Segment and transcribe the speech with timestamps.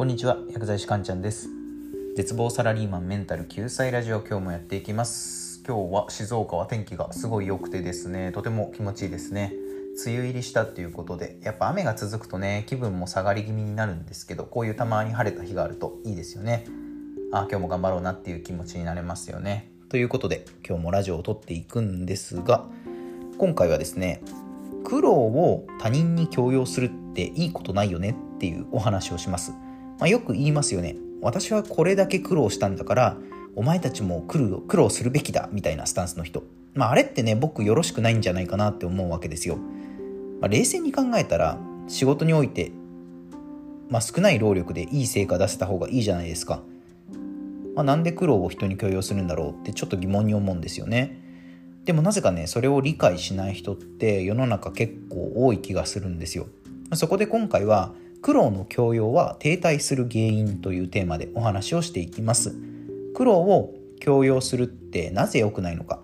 [0.00, 1.50] こんにちは薬剤師かんちゃんです。
[2.16, 5.62] 絶望サラリーマンメンタル救済ラジオ今日もやっていきます。
[5.68, 9.52] 今日は静岡は天気がすごい良くてですねとても気持ちいいですね。
[10.02, 16.64] 梅雨入りしたっていうことでやっぱ雨が続くとね気分も下がり気味になるんですけどこういうたまに晴れた日があるといいですよね。
[17.30, 19.70] あ今日も頑張ろうなっていう気持ちになれますよね。
[19.90, 22.64] ということで今日もラジオを撮っていくんですが
[23.36, 24.22] 今回はですね
[24.82, 29.52] 苦労を他人に強要するっていいことないよねっていうお話をします、
[30.00, 30.96] まあ、よく言いますよね。
[31.20, 33.16] 私はこれだけ苦労したんだから
[33.54, 36.42] お前たちも苦労苦労するべきだみたいなスタンスの人。
[36.74, 39.56] まああれってね僕よろしくないんじゃないかなって思うわけですよ、
[40.40, 41.58] まあ、冷静に考えたら
[41.88, 42.70] 仕事において、
[43.88, 46.62] まあ、少ない労力でいい成果出せた方がいいじゃないですか、
[47.74, 51.18] まあ、なんで苦労を人に強要するんだろうってちょっと疑問に思うんですよね。
[51.84, 56.46] でもなぜかねそれを理解しない人って世の中結構多い気がするんですよ。
[56.94, 62.54] そこで今回は苦労の強要は停滞する原因というテーマでお話をしていきます。
[63.14, 66.00] 苦労を強要するってなぜ良くないのか。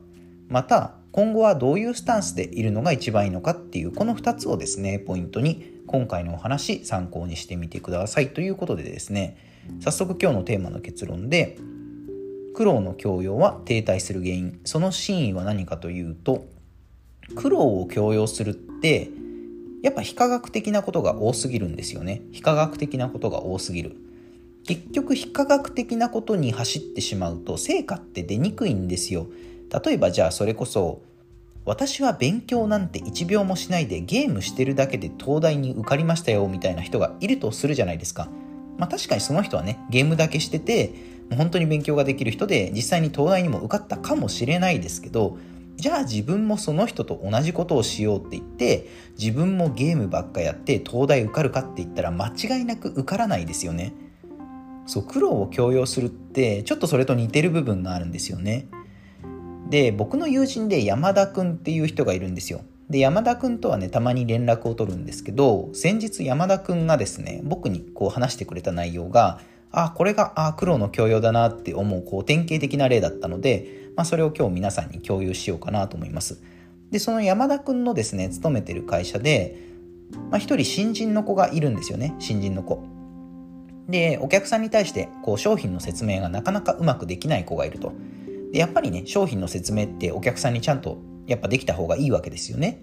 [0.48, 8.32] また今後はどういうスタンスでいるのが一番いいのかっていうこの2つをですねポイントに今回のお話参考にしてみてください。
[8.32, 9.36] ということでですね
[9.80, 11.58] 早速今日のテーマの結論で
[12.54, 14.60] 苦労の強要は停滞する原因。
[14.64, 16.46] その真意は何かというと
[17.34, 19.10] 苦労を強要するって
[19.86, 22.22] やっぱ非科学的なことが多すぎるんですよね。
[22.32, 23.94] 非科学的なことが多すぎる。
[24.66, 29.28] 結局非科学的なことに走ってしまうと成果って出にくいんですよ。
[29.84, 31.02] 例えばじゃあそれこそ
[31.64, 38.28] 私は勉強なんて1秒もしないでゲームしてるだけで東大に受かりましたよみたいな人がいるとするじゃないですか。
[38.78, 40.94] まあ確かにその人はねゲームだけしてて
[41.30, 45.38] 本当に勉強ができる人で実際に東大にも受かったかもしれないですけど
[45.76, 48.88] じゃあ自分もその人と同じことをしようって言って
[49.18, 53.92] 自分もゲームばっかやって東大受かるかって言ったら間違いなく受からないですよね。
[54.86, 58.68] そう苦労を強要するってちょっとそれと似てる部分があるんですよね。
[59.68, 62.62] で僕の友人で山田くんっていう人がいるんですよ。
[62.88, 69.40] で山田くんとはねたまに連絡を取るんですけど先日山田くんがですね僕にこう話してくれた内容が
[69.72, 76.40] あこれがあ苦労の教養だなって思うこう典型的な例だったので、まあ、それを今日皆さんに共有しようかなと思います。
[76.90, 79.56] でその山田くんのですね勤めてる会社で、
[80.30, 82.14] まあ、一人新人の子がいるんですよね。
[82.18, 82.84] 新人の子。
[83.88, 87.92] でお客さんに対してこう商品の説明がなかなかうまくできない子がいると。
[88.52, 92.82] でやっぱりね商品の説明ってお客さんにちゃんとやっぱできた方がいいわけですよね。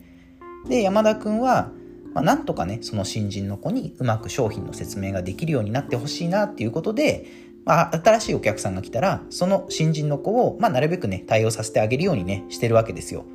[0.67, 1.71] で山田くんは
[2.13, 7.25] まあ、なんとかねその新人の子にうまく商品の説明ができるようになってほしいなっていうことで、
[7.65, 13.25] まあ、新しいお客さんが来たらその新人の子を、まあ、なるべくね対応させてあげるようにねしてるわけですよ。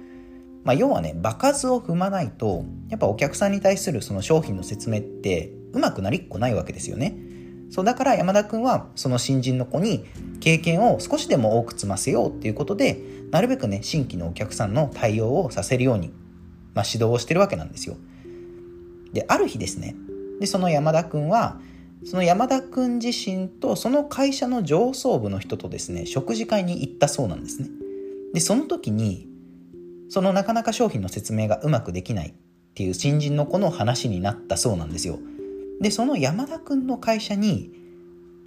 [0.64, 7.16] まあ、要はね場数を踏まないとやっぱお客さんに対するその商品の説明ってうまくなりっこないわけですよね。
[7.70, 10.04] そうだから山田君はその新人の子に
[10.40, 13.00] 経験を少しでも多く積ませようっていうことで
[13.30, 16.08] なるべくね新規のお客さんの対応をさせるように、
[16.74, 17.96] まあ、指導をしてるわけなんですよ。
[19.12, 19.96] である日ですね
[20.40, 21.60] でその山田君は
[22.04, 27.68] その山田君自身とその会社の上層部の人とですね食事会に行ったそうなんですね。
[28.34, 29.28] でその時に
[30.08, 32.32] そのなかなか商品の説明がうまくできないっ
[32.74, 35.18] ていう新人の子の話になったそうなんですよ。
[35.80, 37.72] でその山田君の会社に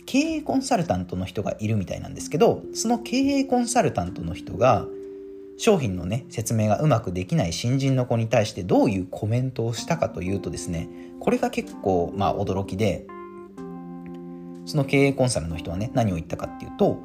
[0.06, 4.88] 経営コンサルタントの人がいるみたいなんですけどその経営コンサルタントの人が
[5.58, 10.90] 商品のね説明がうまくできない新人の子に対してどういうコメントをしたかというとですね
[11.20, 13.06] これが結構まあ驚きで
[14.66, 17.00] その経営コンサルの人はね何を言ったかっていうと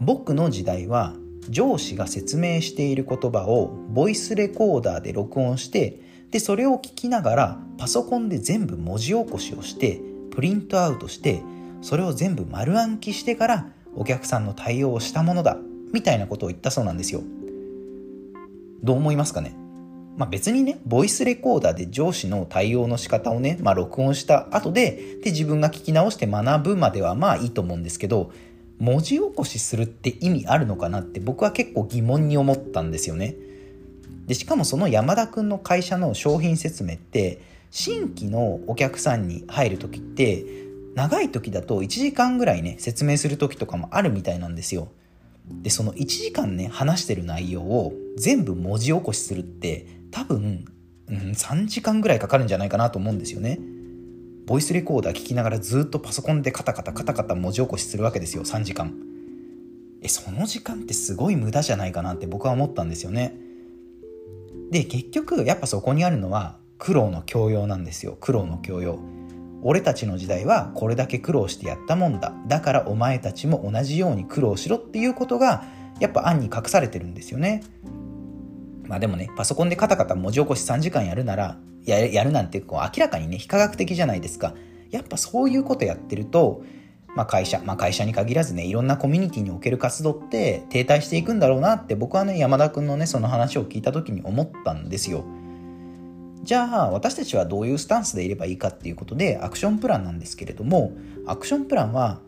[0.00, 1.14] 僕の時代は
[1.48, 6.00] 上司が説明している言葉をボイスレコーダーで録音して
[6.30, 10.00] でそれを聞きながらパソコンで全部文字起こしをして
[10.30, 11.42] プリントアウトして
[11.80, 15.56] それを全部丸暗記してからお客さんの対応をしたものだ
[15.92, 17.22] みたいなことを言ったそうなんですよ。
[18.82, 19.56] どう思いますかね？
[20.18, 28.32] まあ、別にね、ボイスレコーダーで上司の対応の仕方をね、まあ、録音した後で、で、自分が聞き直して学ぶまではまあいいと思うんですけど、
[28.80, 33.36] 文字起こしするって意味あるのかなって僕は結構疑問に思ったんですよね。
[34.26, 40.44] で、しかもその山田くんの会社の商品説明って、新規のお客さんに入る時って、
[40.96, 44.88] 長い時だと1時間ぐらいね、説明する時とかもあるみたいなんですよ。
[45.50, 50.64] でその1時間ね話してる内容を全部文字起こしするって多分、
[51.08, 53.58] うん、3時間ぐらいかかるんじゃないかなと思うんですよね。
[54.46, 58.94] ボイスレコーダー聞きながらずっとパソコンでカタカタカタカタ文字起こしするわけですよ3時間。
[60.00, 63.36] えその時間ってすごい無駄じゃないかなって僕は思ったんですよね。
[64.70, 68.16] で結局やっぱそこにあるのは苦労の強要なんですよ。
[68.20, 68.98] 苦労の強要。
[69.62, 72.32] 俺たちの時代はこれだけ苦労してやったもんだ。
[72.46, 75.64] だからお前たちも同じように苦労しろっていうことが
[76.00, 77.62] やっぱ案に隠されてるんですよね。
[78.88, 84.54] まあでもねパソコンでカタカタ文字起こし3時間やるならややるなんてこう明らかにね非科学的じゃないですか
[84.90, 86.62] やっぱそういうことやってると
[87.14, 95.24] まあ、会社、まあ、会社に限らずねいろんなコミュニティにおける活動って停滞していくんだろうなって僕はね山田君のねその話を聞いた時に思ったんですよ。
[96.42, 100.92] じゃあ私たちはどういうスタンスでいればいいかっていうことでアクションプランなんですけれども
[101.26, 102.20] アクションプランは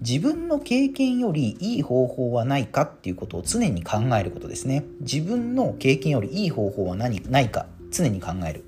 [0.00, 4.84] 自分の経験よりいい方法はないかっていうことを常に考えることですね。
[5.00, 8.64] 自分の経験よりいい方法は何ないか常に考える。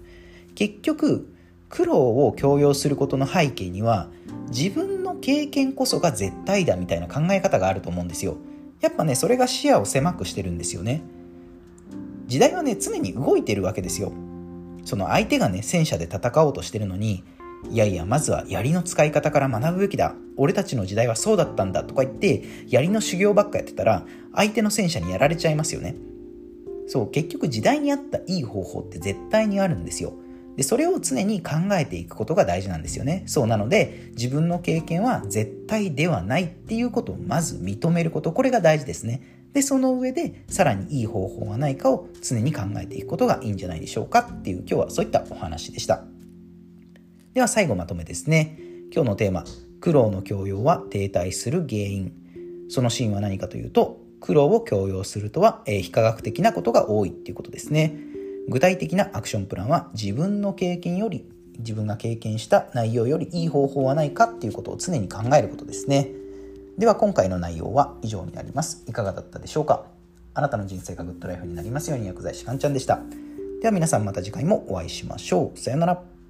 [0.54, 1.32] 結局
[1.70, 4.08] 苦労を強要することの背景には
[4.50, 8.36] 自分の経験こそが絶対だみたいな考え方があると思うんですよ。
[8.82, 11.02] やっぱねそれが視野を狭くしてるんですよね。
[12.26, 14.12] 時代はね常に動いてるわけですよ。
[14.84, 17.24] その相手がね戦車で戦おうとしてるのに
[17.70, 20.14] いやいやまずは槍の使い方から学ぶべきだ。
[20.36, 21.84] 俺たちの時代はそうだったんだ。
[21.84, 24.04] とか言って槍の修行ばっかやってたら
[24.34, 25.94] 相手の戦車にやられちゃいますよね。
[26.86, 30.14] そう結局時代に合ったいい方法って絶対にあるんですよ。
[30.56, 33.22] でそれを常に考えていくことが大事なんですよね。
[33.26, 38.32] そうなので自分の経験は絶対ではないっていうことをまず認めること。
[38.32, 39.22] これが大事ですね。
[39.54, 46.04] でその上でさらにいい方法はないかを常に考えていくことがいいんじゃないでしょうかっていう今日はそういったお話でした。
[47.34, 48.58] では最後まとめですね。
[48.94, 49.44] 今日のテーマ
[49.80, 52.12] 苦労の強要は停滞する原因。
[52.68, 57.96] そのシーンは何かというと苦労を強要するとは、えー、非科学的なことが多いっていうことですね。
[58.50, 61.24] 具体的なアクションプランは自分の経験より
[61.58, 66.10] 自分が経験した内容よりいい方法はないかっていうことを常に考えることですね。
[66.76, 68.84] では今回の内容は以上になります。
[68.86, 69.86] いかがだったでしょうか。
[70.34, 73.00] あなたの人生がグッドライフになりますように薬剤師かんちゃんでした。
[73.62, 75.58] では皆さんまた次回もお会いしましょう。
[75.58, 76.21] さようなら。